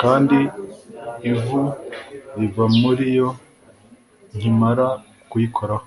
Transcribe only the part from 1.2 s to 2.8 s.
ivu riva